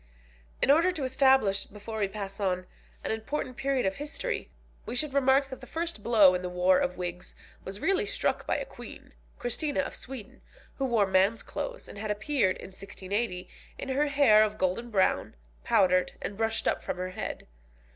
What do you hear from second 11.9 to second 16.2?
had appeared in 1680, in her hair of golden brown, powdered,